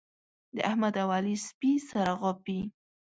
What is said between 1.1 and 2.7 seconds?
علي سپي سره غاپي.